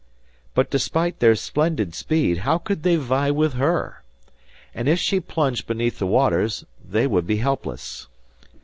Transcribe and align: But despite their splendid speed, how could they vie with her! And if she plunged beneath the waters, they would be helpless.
But 0.55 0.71
despite 0.71 1.19
their 1.19 1.35
splendid 1.35 1.93
speed, 1.93 2.39
how 2.39 2.57
could 2.57 2.81
they 2.81 2.95
vie 2.95 3.29
with 3.29 3.53
her! 3.53 4.01
And 4.73 4.87
if 4.89 4.97
she 4.97 5.19
plunged 5.19 5.67
beneath 5.67 5.99
the 5.99 6.07
waters, 6.07 6.65
they 6.83 7.05
would 7.05 7.27
be 7.27 7.37
helpless. 7.37 8.07